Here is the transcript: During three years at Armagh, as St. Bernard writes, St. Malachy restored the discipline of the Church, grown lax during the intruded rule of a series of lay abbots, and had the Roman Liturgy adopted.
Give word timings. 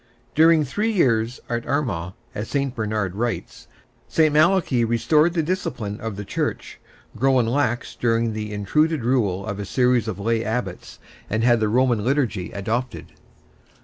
During 0.33 0.63
three 0.65 0.91
years 0.91 1.39
at 1.47 1.63
Armagh, 1.67 2.13
as 2.33 2.47
St. 2.47 2.73
Bernard 2.73 3.13
writes, 3.13 3.67
St. 4.07 4.33
Malachy 4.33 4.83
restored 4.83 5.33
the 5.35 5.43
discipline 5.43 5.99
of 6.01 6.15
the 6.15 6.25
Church, 6.25 6.79
grown 7.15 7.45
lax 7.45 7.93
during 7.93 8.33
the 8.33 8.51
intruded 8.51 9.03
rule 9.03 9.45
of 9.45 9.59
a 9.59 9.63
series 9.65 10.07
of 10.07 10.17
lay 10.19 10.43
abbots, 10.43 10.97
and 11.29 11.43
had 11.43 11.59
the 11.59 11.69
Roman 11.69 12.03
Liturgy 12.03 12.51
adopted. 12.51 13.11